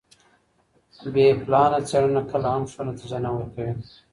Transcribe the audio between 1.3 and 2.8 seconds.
پلانه څېړنه کله هم